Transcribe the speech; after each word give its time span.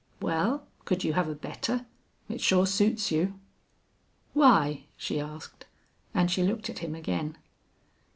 "Well, 0.19 0.65
could 0.85 1.03
you 1.03 1.13
have 1.13 1.27
a 1.29 1.35
better? 1.35 1.85
It 2.27 2.41
sure 2.41 2.65
suits 2.65 3.11
you." 3.11 3.39
"Why?" 4.33 4.85
she 4.97 5.19
asked, 5.19 5.67
and 6.11 6.31
she 6.31 6.41
looked 6.41 6.71
at 6.71 6.79
him 6.79 6.95
again. 6.95 7.37